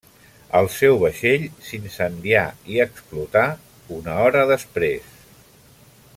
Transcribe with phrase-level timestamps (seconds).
[0.59, 2.41] El seu vaixell s'incendià
[2.77, 3.45] i explotà
[3.99, 5.15] una hora després.